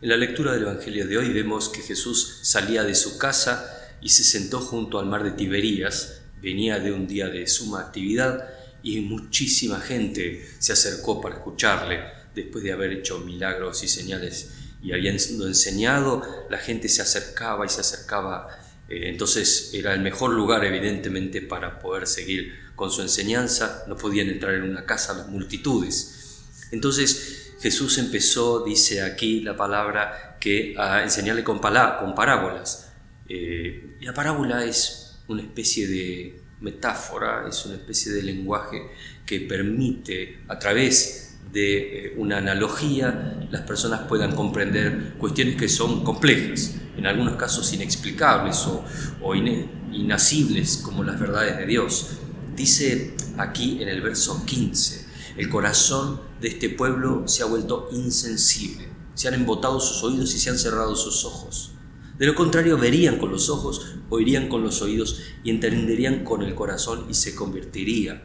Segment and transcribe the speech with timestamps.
[0.00, 4.10] En la lectura del Evangelio de hoy vemos que Jesús salía de su casa y
[4.10, 8.48] se sentó junto al mar de Tiberías, venía de un día de suma actividad
[8.80, 11.98] y muchísima gente se acercó para escucharle
[12.32, 17.68] después de haber hecho milagros y señales y habiendo enseñado, la gente se acercaba y
[17.68, 18.56] se acercaba.
[18.88, 23.82] Eh, entonces era el mejor lugar, evidentemente, para poder seguir con su enseñanza.
[23.88, 26.27] No podían entrar en una casa las multitudes.
[26.70, 32.92] Entonces Jesús empezó, dice aquí la palabra, que a enseñarle con, con parábolas.
[33.28, 38.90] Eh, la parábola es una especie de metáfora, es una especie de lenguaje
[39.26, 46.04] que permite a través de eh, una analogía las personas puedan comprender cuestiones que son
[46.04, 48.84] complejas, en algunos casos inexplicables o,
[49.22, 52.18] o inasibles como las verdades de Dios.
[52.54, 58.88] Dice aquí en el verso 15, el corazón de este pueblo se ha vuelto insensible,
[59.14, 61.72] se han embotado sus oídos y se han cerrado sus ojos.
[62.18, 66.54] De lo contrario, verían con los ojos, oirían con los oídos y entenderían con el
[66.54, 68.24] corazón y se convertiría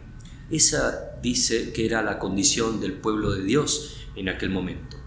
[0.50, 4.98] esa dice que era la condición del pueblo de Dios en aquel momento.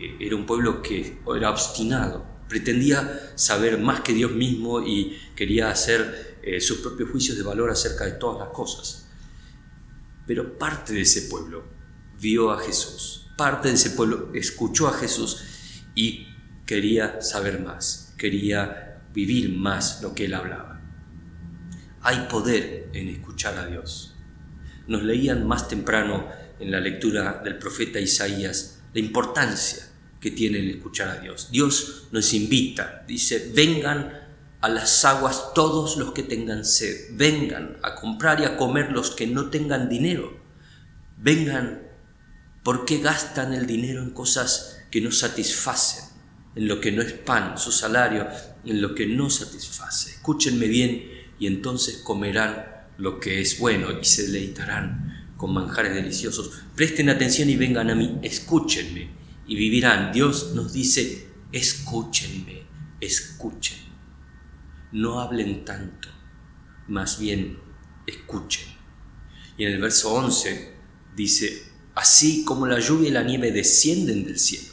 [0.00, 5.70] Eh, era un pueblo que era obstinado, pretendía saber más que Dios mismo y quería
[5.70, 9.03] hacer eh, sus propios juicios de valor acerca de todas las cosas.
[10.26, 11.64] Pero parte de ese pueblo
[12.20, 15.44] vio a Jesús, parte de ese pueblo escuchó a Jesús
[15.94, 16.28] y
[16.66, 20.80] quería saber más, quería vivir más lo que él hablaba.
[22.00, 24.14] Hay poder en escuchar a Dios
[24.86, 26.28] nos leían más temprano
[26.60, 29.86] en la lectura del profeta Isaías la importancia
[30.20, 31.48] que tiene el escuchar a Dios.
[31.50, 34.23] Dios nos invita, dice, vengan
[34.64, 39.10] a las aguas todos los que tengan sed, vengan a comprar y a comer los
[39.10, 40.40] que no tengan dinero,
[41.18, 41.82] vengan
[42.62, 46.06] porque gastan el dinero en cosas que no satisfacen,
[46.54, 48.26] en lo que no es pan, su salario,
[48.64, 50.12] en lo que no satisface.
[50.12, 52.64] Escúchenme bien y entonces comerán
[52.96, 56.62] lo que es bueno y se deleitarán con manjares deliciosos.
[56.74, 59.10] Presten atención y vengan a mí, escúchenme
[59.46, 60.10] y vivirán.
[60.10, 62.62] Dios nos dice, escúchenme,
[62.98, 63.83] escuchen.
[64.94, 66.08] No hablen tanto,
[66.86, 67.58] más bien
[68.06, 68.68] escuchen.
[69.56, 70.72] Y en el verso 11
[71.16, 71.64] dice,
[71.96, 74.72] así como la lluvia y la nieve descienden del cielo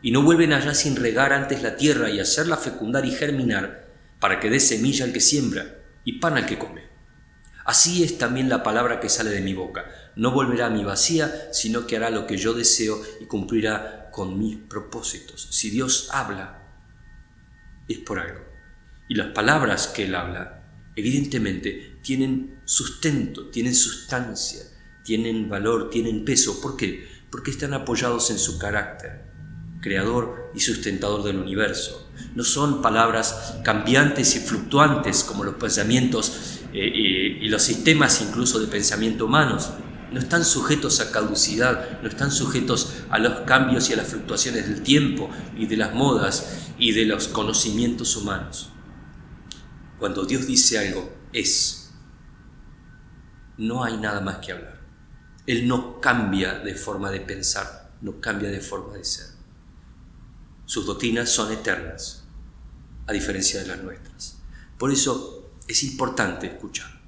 [0.00, 4.40] y no vuelven allá sin regar antes la tierra y hacerla fecundar y germinar para
[4.40, 6.88] que dé semilla al que siembra y pan al que come.
[7.66, 9.84] Así es también la palabra que sale de mi boca.
[10.16, 14.38] No volverá a mi vacía, sino que hará lo que yo deseo y cumplirá con
[14.38, 15.48] mis propósitos.
[15.50, 16.62] Si Dios habla,
[17.86, 18.47] es por algo.
[19.08, 20.62] Y las palabras que Él habla,
[20.94, 24.60] evidentemente, tienen sustento, tienen sustancia,
[25.02, 26.60] tienen valor, tienen peso.
[26.60, 27.08] ¿Por qué?
[27.30, 29.24] Porque están apoyados en su carácter,
[29.80, 32.10] creador y sustentador del universo.
[32.34, 38.66] No son palabras cambiantes y fluctuantes como los pensamientos eh, y, los sistemas incluso de
[38.66, 39.70] pensamiento humanos
[40.12, 44.68] no están sujetos a caducidad, no están sujetos a los cambios y a las fluctuaciones
[44.68, 48.70] del tiempo y de las modas y de los conocimientos humanos.
[49.98, 51.90] Cuando Dios dice algo, es.
[53.56, 54.80] No hay nada más que hablar.
[55.46, 59.26] Él no cambia de forma de pensar, no cambia de forma de ser.
[60.66, 62.24] Sus doctrinas son eternas,
[63.06, 64.38] a diferencia de las nuestras.
[64.78, 67.00] Por eso es importante escuchar.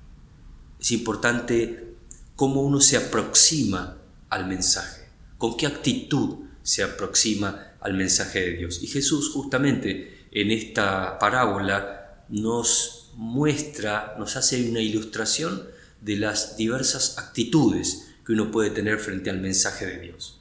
[0.80, 1.94] Es importante
[2.34, 3.98] cómo uno se aproxima
[4.30, 8.82] al mensaje, con qué actitud se aproxima al mensaje de Dios.
[8.82, 11.99] Y Jesús justamente en esta parábola
[12.30, 15.68] nos muestra, nos hace una ilustración
[16.00, 20.41] de las diversas actitudes que uno puede tener frente al mensaje de Dios.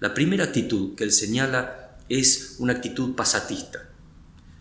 [0.00, 3.88] La primera actitud que él señala es una actitud pasatista.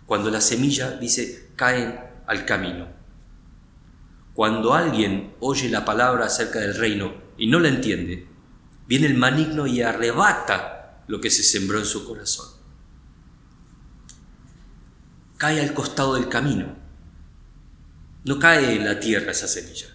[0.06, 2.88] Cuando la semilla dice caen al camino.
[4.34, 8.28] Cuando alguien oye la palabra acerca del reino y no la entiende,
[8.88, 12.59] viene el maligno y arrebata lo que se sembró en su corazón.
[15.40, 16.78] Cae al costado del camino.
[18.26, 19.88] No cae en la tierra esa semilla.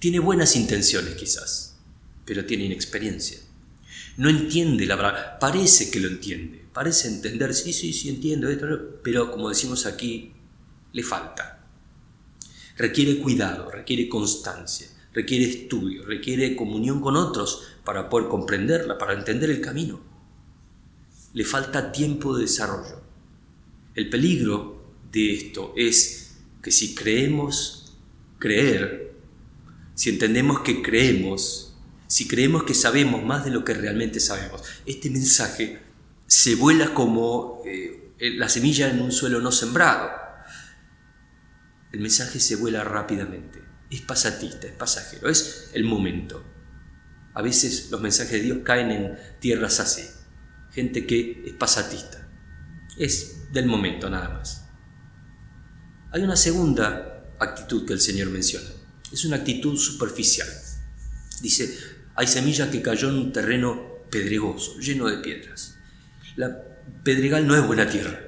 [0.00, 1.76] Tiene buenas intenciones quizás,
[2.24, 3.38] pero tiene inexperiencia.
[4.16, 5.38] No entiende la verdad.
[5.38, 6.66] Parece que lo entiende.
[6.72, 8.66] Parece entender, sí, sí, sí entiendo esto,
[9.04, 10.32] pero como decimos aquí,
[10.92, 11.56] le falta
[12.76, 19.50] requiere cuidado, requiere constancia, requiere estudio, requiere comunión con otros para poder comprenderla, para entender
[19.50, 20.00] el camino.
[21.32, 23.00] Le falta tiempo de desarrollo.
[23.94, 24.75] El peligro
[25.12, 27.96] de esto es que si creemos
[28.38, 29.14] creer,
[29.94, 31.74] si entendemos que creemos,
[32.06, 35.80] si creemos que sabemos más de lo que realmente sabemos, este mensaje
[36.26, 40.10] se vuela como eh, la semilla en un suelo no sembrado.
[41.92, 46.44] El mensaje se vuela rápidamente, es pasatista, es pasajero, es el momento.
[47.32, 50.02] A veces los mensajes de Dios caen en tierras así,
[50.72, 52.28] gente que es pasatista,
[52.98, 54.65] es del momento nada más.
[56.16, 58.70] Hay una segunda actitud que el Señor menciona,
[59.12, 60.48] es una actitud superficial.
[61.42, 61.76] Dice,
[62.14, 65.76] hay semilla que cayó en un terreno pedregoso, lleno de piedras.
[66.36, 66.56] La
[67.04, 68.18] pedregal no es buena tierra.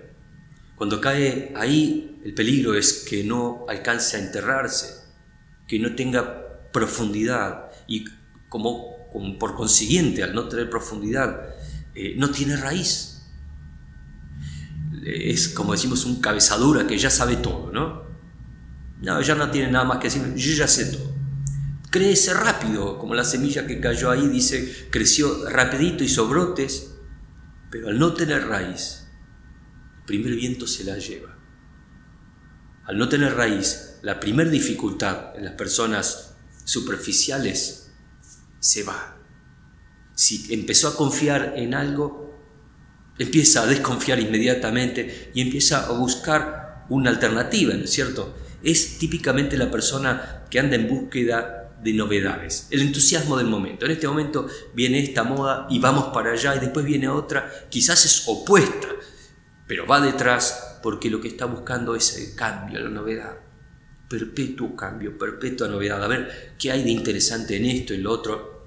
[0.76, 5.06] Cuando cae ahí, el peligro es que no alcance a enterrarse,
[5.66, 8.04] que no tenga profundidad y
[8.50, 9.08] como,
[9.40, 11.54] por consiguiente, al no tener profundidad,
[11.94, 13.17] eh, no tiene raíz.
[15.04, 18.02] Es como decimos un cabezadura que ya sabe todo, ¿no?
[19.00, 21.18] No, ya no tiene nada más que decir, yo ya sé todo
[21.90, 26.94] crece rápido, como la semilla que cayó ahí, dice, creció rapidito, hizo brotes,
[27.70, 29.06] pero al no tener raíz,
[29.98, 31.36] el primer viento se la lleva.
[32.84, 37.92] Al no tener raíz, la primera dificultad en las personas superficiales
[38.60, 39.16] se va.
[40.14, 42.27] Si empezó a confiar en algo,
[43.18, 48.36] empieza a desconfiar inmediatamente y empieza a buscar una alternativa, ¿no es cierto?
[48.62, 53.84] Es típicamente la persona que anda en búsqueda de novedades, el entusiasmo del momento.
[53.84, 58.04] En este momento viene esta moda y vamos para allá y después viene otra, quizás
[58.04, 58.88] es opuesta,
[59.66, 63.36] pero va detrás porque lo que está buscando es el cambio, la novedad.
[64.08, 66.02] Perpetuo cambio, perpetua novedad.
[66.02, 68.57] A ver qué hay de interesante en esto, en lo otro.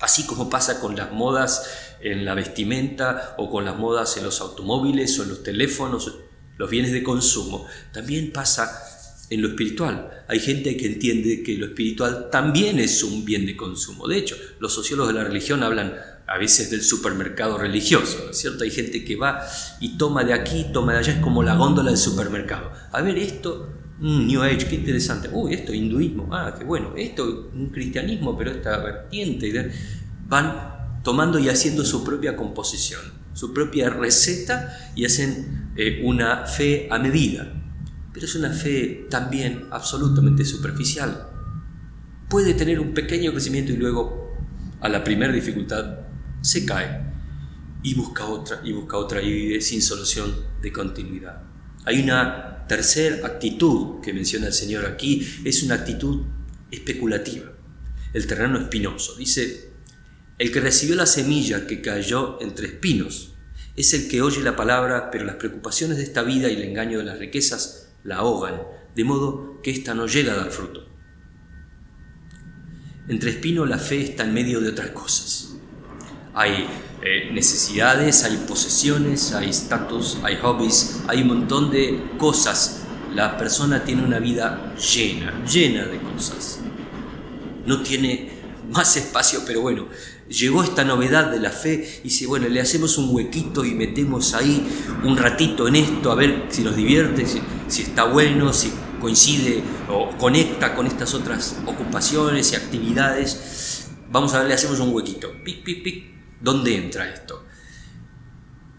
[0.00, 4.40] Así como pasa con las modas en la vestimenta o con las modas en los
[4.40, 6.12] automóviles o en los teléfonos,
[6.56, 7.66] los bienes de consumo.
[7.92, 8.82] También pasa
[9.30, 10.24] en lo espiritual.
[10.28, 14.08] Hay gente que entiende que lo espiritual también es un bien de consumo.
[14.08, 15.94] De hecho, los sociólogos de la religión hablan
[16.26, 18.64] a veces del supermercado religioso, ¿no es cierto?
[18.64, 19.44] Hay gente que va
[19.80, 22.72] y toma de aquí, toma de allá, es como la góndola del supermercado.
[22.92, 23.68] A ver, esto,
[24.00, 25.28] New Age, qué interesante.
[25.32, 26.94] Uy, esto, hinduismo, ah, qué bueno.
[26.96, 29.70] Esto, un cristianismo, pero esta vertiente.
[30.26, 33.00] Van tomando y haciendo su propia composición,
[33.34, 37.60] su propia receta y hacen eh, una fe a medida
[38.12, 41.28] pero es una fe también absolutamente superficial.
[42.28, 44.36] Puede tener un pequeño crecimiento y luego,
[44.80, 46.00] a la primera dificultad,
[46.40, 47.02] se cae
[47.82, 51.42] y busca otra y busca otra y vive sin solución de continuidad.
[51.84, 56.22] Hay una tercera actitud que menciona el Señor aquí, es una actitud
[56.70, 57.50] especulativa,
[58.14, 59.16] el terreno espinoso.
[59.16, 59.72] Dice,
[60.38, 63.34] el que recibió la semilla que cayó entre espinos
[63.74, 66.98] es el que oye la palabra, pero las preocupaciones de esta vida y el engaño
[66.98, 68.62] de las riquezas la ahogan,
[68.94, 70.86] de modo que ésta no llega a dar fruto.
[73.08, 75.49] Entre espino la fe está en medio de otras cosas.
[76.34, 76.68] Hay
[77.02, 82.82] eh, necesidades, hay posesiones, hay estatus, hay hobbies, hay un montón de cosas.
[83.14, 86.60] La persona tiene una vida llena, llena de cosas.
[87.66, 88.30] No tiene
[88.70, 89.86] más espacio, pero bueno,
[90.28, 94.34] llegó esta novedad de la fe y dice, bueno, le hacemos un huequito y metemos
[94.34, 94.66] ahí
[95.02, 100.16] un ratito en esto, a ver si nos divierte, si, está bueno, si coincide o
[100.18, 103.88] conecta con estas otras ocupaciones y actividades.
[104.10, 105.32] Vamos a ver, le hacemos un huequito.
[105.44, 106.19] Pic, pic, pic.
[106.40, 107.44] ¿Dónde entra esto?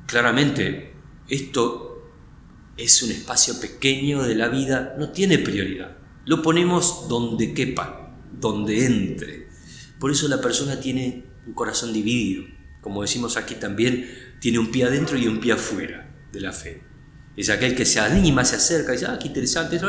[0.07, 0.93] Claramente,
[1.29, 2.11] esto
[2.75, 5.97] es un espacio pequeño de la vida, no tiene prioridad.
[6.25, 9.47] Lo ponemos donde quepa, donde entre.
[9.99, 12.45] Por eso la persona tiene un corazón dividido.
[12.81, 16.81] Como decimos aquí también, tiene un pie adentro y un pie afuera de la fe.
[17.37, 19.79] Es aquel que se anima, se acerca y dice, ah, qué interesante,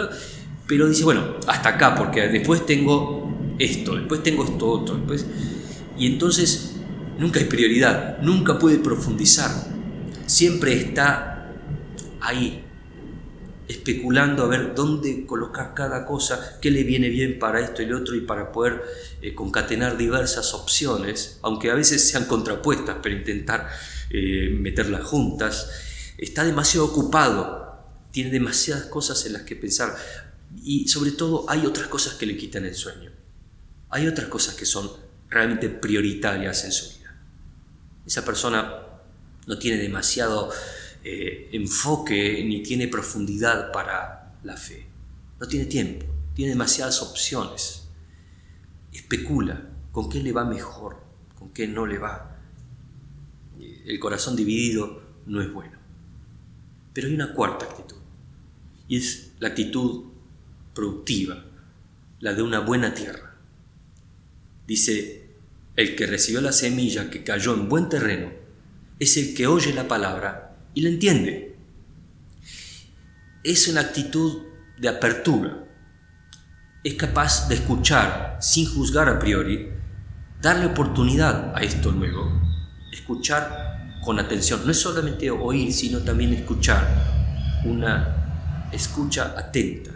[0.67, 5.26] pero dice, bueno, hasta acá, porque después tengo esto, después tengo esto otro, después...
[5.99, 6.72] Y entonces
[7.19, 9.50] nunca hay prioridad, nunca puede profundizar,
[10.26, 11.52] siempre está
[12.21, 12.64] ahí,
[13.69, 17.99] especulando a ver dónde colocar cada cosa, qué le viene bien para esto y lo
[17.99, 18.83] otro y para poder
[19.21, 23.69] eh, concatenar diversas opciones, aunque a veces sean contrapuestas, pero intentar
[24.11, 25.71] eh, meterlas juntas.
[26.19, 27.78] Está demasiado ocupado,
[28.11, 29.97] tiene demasiadas cosas en las que pensar
[30.62, 33.11] y sobre todo hay otras cosas que le quitan el sueño.
[33.90, 34.90] Hay otras cosas que son
[35.28, 37.01] realmente prioritarias en su vida.
[38.06, 38.82] Esa persona
[39.47, 40.50] no tiene demasiado
[41.04, 44.87] eh, enfoque ni tiene profundidad para la fe.
[45.40, 47.88] No tiene tiempo, tiene demasiadas opciones.
[48.92, 51.02] Especula con qué le va mejor,
[51.38, 52.38] con qué no le va.
[53.59, 55.78] El corazón dividido no es bueno.
[56.92, 57.97] Pero hay una cuarta actitud,
[58.87, 60.04] y es la actitud
[60.75, 61.42] productiva,
[62.21, 63.35] la de una buena tierra.
[64.66, 65.22] Dice,
[65.76, 68.31] el que recibió la semilla que cayó en buen terreno,
[68.99, 71.57] es el que oye la palabra y la entiende.
[73.43, 74.43] Es una actitud
[74.79, 75.64] de apertura.
[76.85, 79.69] Es capaz de escuchar sin juzgar a priori,
[80.41, 82.41] darle oportunidad a esto luego,
[82.93, 84.62] escuchar con atención.
[84.64, 89.91] No es solamente oír, sino también escuchar, una escucha atenta.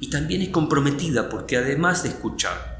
[0.00, 2.73] Y también es comprometida porque además de escuchar,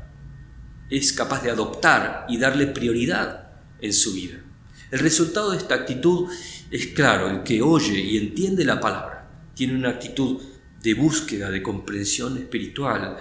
[0.97, 3.49] es capaz de adoptar y darle prioridad
[3.81, 4.43] en su vida.
[4.91, 6.29] El resultado de esta actitud
[6.71, 9.29] es claro, el que oye y entiende la palabra.
[9.55, 10.41] Tiene una actitud
[10.83, 13.17] de búsqueda, de comprensión espiritual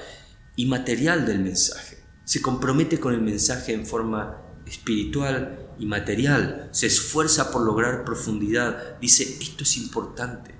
[0.56, 1.98] y material del mensaje.
[2.26, 9.00] Se compromete con el mensaje en forma espiritual y material, se esfuerza por lograr profundidad,
[9.00, 10.54] dice esto es importante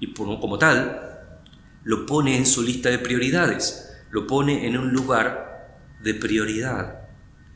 [0.00, 1.30] y como tal
[1.84, 5.53] lo pone en su lista de prioridades, lo pone en un lugar
[6.04, 7.08] de prioridad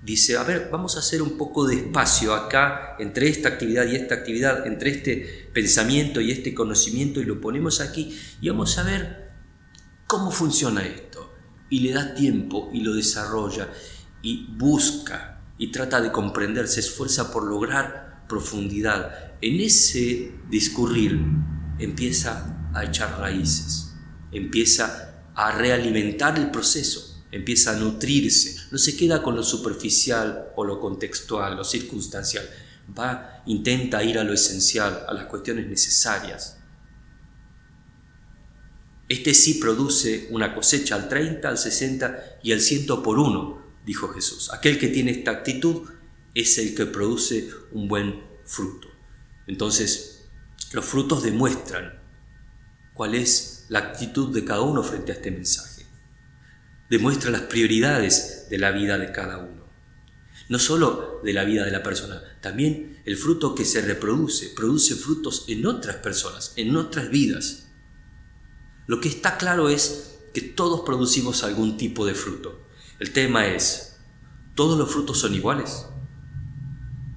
[0.02, 3.96] dice, a ver, vamos a hacer un poco de espacio acá entre esta actividad y
[3.96, 8.84] esta actividad, entre este pensamiento y este conocimiento y lo ponemos aquí y vamos a
[8.84, 9.32] ver
[10.06, 11.34] cómo funciona esto.
[11.68, 13.68] Y le da tiempo y lo desarrolla
[14.22, 19.34] y busca y trata de comprender, se esfuerza por lograr profundidad.
[19.42, 21.20] En ese discurrir
[21.78, 23.92] empieza a echar raíces,
[24.32, 30.64] empieza a realimentar el proceso empieza a nutrirse, no se queda con lo superficial o
[30.64, 32.48] lo contextual, lo circunstancial,
[32.98, 36.58] va, intenta ir a lo esencial, a las cuestiones necesarias.
[39.08, 44.08] Este sí produce una cosecha al 30, al 60 y al 100 por uno, dijo
[44.08, 44.50] Jesús.
[44.52, 45.88] Aquel que tiene esta actitud
[46.34, 48.88] es el que produce un buen fruto.
[49.46, 50.28] Entonces,
[50.72, 52.02] los frutos demuestran
[52.92, 55.67] cuál es la actitud de cada uno frente a este mensaje
[56.90, 59.66] demuestra las prioridades de la vida de cada uno.
[60.48, 64.94] No solo de la vida de la persona, también el fruto que se reproduce, produce
[64.94, 67.68] frutos en otras personas, en otras vidas.
[68.86, 72.66] Lo que está claro es que todos producimos algún tipo de fruto.
[72.98, 73.98] El tema es,
[74.54, 75.86] ¿todos los frutos son iguales?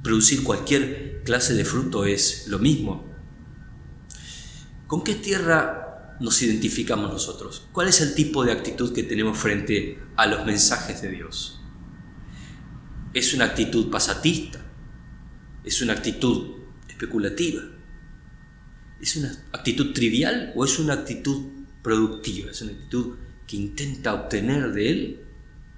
[0.03, 3.09] ¿Producir cualquier clase de fruto es lo mismo?
[4.87, 5.90] ¿Con qué tierra
[6.21, 7.67] nos identificamos nosotros?
[7.71, 11.59] ¿Cuál es el tipo de actitud que tenemos frente a los mensajes de Dios?
[13.13, 14.63] ¿Es una actitud pasatista?
[15.63, 17.63] ¿Es una actitud especulativa?
[19.01, 21.47] ¿Es una actitud trivial o es una actitud
[21.81, 22.51] productiva?
[22.51, 25.25] ¿Es una actitud que intenta obtener de Él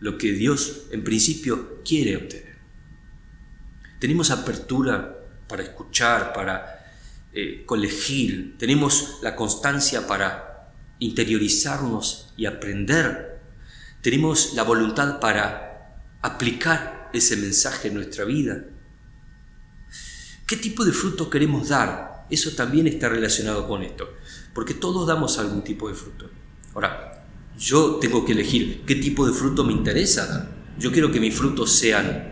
[0.02, 2.58] lo que Dios en principio quiere obtener?
[3.98, 6.83] ¿Tenemos apertura para escuchar, para
[7.34, 7.66] eh,
[8.58, 13.42] tenemos la constancia para interiorizarnos y aprender,
[14.02, 18.66] tenemos la voluntad para aplicar ese mensaje en nuestra vida.
[20.46, 22.26] ¿Qué tipo de fruto queremos dar?
[22.30, 24.10] Eso también está relacionado con esto,
[24.54, 26.30] porque todos damos algún tipo de fruto.
[26.74, 27.26] Ahora,
[27.58, 30.50] yo tengo que elegir qué tipo de fruto me interesa dar.
[30.78, 32.32] Yo quiero que mis frutos sean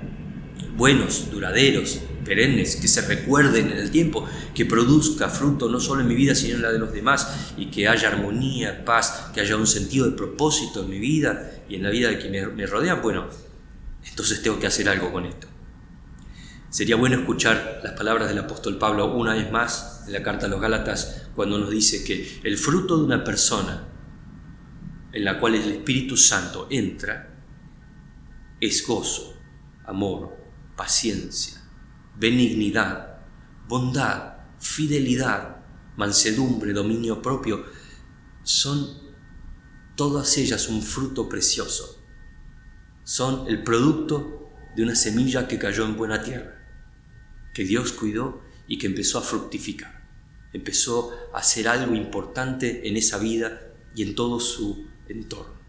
[0.76, 6.08] buenos, duraderos, perennes, que se recuerden en el tiempo, que produzca fruto no solo en
[6.08, 9.58] mi vida, sino en la de los demás, y que haya armonía, paz, que haya
[9.58, 13.02] un sentido de propósito en mi vida y en la vida de quienes me rodean,
[13.02, 13.28] bueno,
[14.08, 15.48] entonces tengo que hacer algo con esto.
[16.70, 20.50] Sería bueno escuchar las palabras del apóstol Pablo una vez más en la carta a
[20.50, 23.90] los Gálatas, cuando nos dice que el fruto de una persona
[25.12, 27.28] en la cual el Espíritu Santo entra
[28.62, 29.38] es gozo,
[29.86, 30.38] amor,
[30.78, 31.61] paciencia,
[32.22, 33.18] benignidad,
[33.68, 35.58] bondad, fidelidad,
[35.98, 37.66] mansedumbre, dominio propio,
[38.44, 39.02] son
[39.96, 42.00] todas ellas un fruto precioso.
[43.04, 46.64] Son el producto de una semilla que cayó en buena tierra,
[47.56, 50.08] que Dios cuidó y que empezó a fructificar.
[50.54, 55.60] Empezó a hacer algo importante en esa vida y en todo su entorno.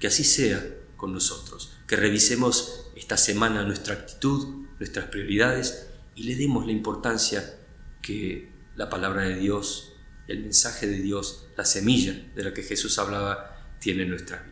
[0.00, 0.64] Que así sea
[0.96, 5.86] con nosotros, que revisemos esta semana nuestra actitud, nuestras prioridades
[6.16, 7.56] y le demos la importancia
[8.02, 9.94] que la palabra de Dios,
[10.26, 14.51] el mensaje de Dios, la semilla de la que Jesús hablaba, tiene en nuestra vida.